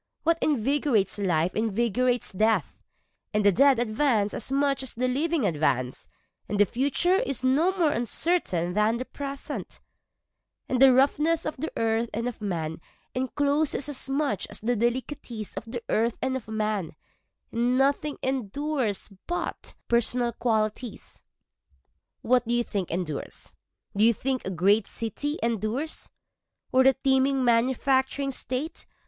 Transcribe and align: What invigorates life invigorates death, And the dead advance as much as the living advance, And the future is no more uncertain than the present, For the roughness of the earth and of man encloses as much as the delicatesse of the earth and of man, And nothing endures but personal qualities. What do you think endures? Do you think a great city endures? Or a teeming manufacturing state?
What 0.23 0.39
invigorates 0.41 1.19
life 1.19 1.53
invigorates 1.55 2.31
death, 2.31 2.73
And 3.35 3.45
the 3.45 3.51
dead 3.51 3.77
advance 3.77 4.33
as 4.33 4.51
much 4.51 4.81
as 4.81 4.95
the 4.95 5.07
living 5.07 5.45
advance, 5.45 6.07
And 6.49 6.59
the 6.59 6.65
future 6.65 7.17
is 7.17 7.43
no 7.43 7.77
more 7.77 7.91
uncertain 7.91 8.73
than 8.73 8.97
the 8.97 9.05
present, 9.05 9.79
For 10.67 10.79
the 10.79 10.91
roughness 10.91 11.45
of 11.45 11.55
the 11.57 11.71
earth 11.77 12.09
and 12.15 12.27
of 12.27 12.41
man 12.41 12.81
encloses 13.13 13.87
as 13.87 14.09
much 14.09 14.47
as 14.49 14.59
the 14.59 14.75
delicatesse 14.75 15.53
of 15.55 15.65
the 15.65 15.83
earth 15.87 16.17
and 16.19 16.35
of 16.35 16.47
man, 16.47 16.95
And 17.51 17.77
nothing 17.77 18.17
endures 18.23 19.13
but 19.27 19.75
personal 19.87 20.31
qualities. 20.31 21.21
What 22.23 22.47
do 22.47 22.55
you 22.55 22.63
think 22.63 22.89
endures? 22.89 23.53
Do 23.95 24.03
you 24.03 24.15
think 24.15 24.45
a 24.47 24.49
great 24.49 24.87
city 24.87 25.37
endures? 25.43 26.09
Or 26.71 26.81
a 26.87 26.93
teeming 26.93 27.43
manufacturing 27.45 28.31
state? 28.31 28.87